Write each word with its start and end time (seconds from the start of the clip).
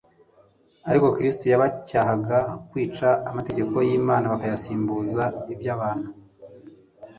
Ariko 0.89 1.07
Kristo 1.15 1.45
yabacyahaga 1.47 2.39
kwica 2.69 3.09
amategeko 3.29 3.75
y'Imana 3.87 4.31
bakayasimbuza 4.33 5.23
ay'abantu. 5.51 6.09